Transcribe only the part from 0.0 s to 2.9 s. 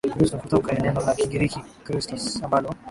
Ukristo kutoka neno la Kigiriki Khristos ambalo